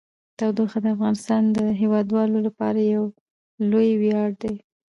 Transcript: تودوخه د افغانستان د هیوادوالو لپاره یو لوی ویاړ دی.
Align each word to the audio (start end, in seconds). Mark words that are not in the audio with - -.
تودوخه 0.37 0.79
د 0.83 0.87
افغانستان 0.95 1.43
د 1.57 1.59
هیوادوالو 1.81 2.37
لپاره 2.47 2.79
یو 2.95 3.03
لوی 3.71 3.89
ویاړ 4.01 4.29
دی. 4.41 4.55